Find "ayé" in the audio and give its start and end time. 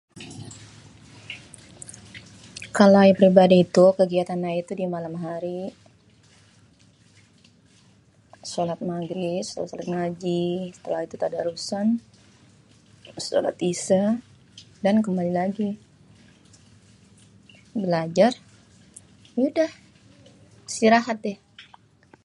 3.03-3.13, 4.49-4.59